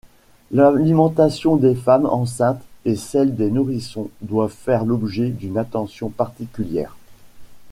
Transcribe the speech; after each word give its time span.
L'alimentation 0.49 1.57
des 1.57 1.75
femmes 1.75 2.07
enceintes 2.07 2.63
et 2.85 2.95
celle 2.95 3.35
des 3.35 3.51
nourrissons 3.51 4.09
doivent 4.23 4.51
faire 4.51 4.83
l'objet 4.83 5.29
d'une 5.29 5.59
attention 5.59 6.09
particulière. 6.09 6.95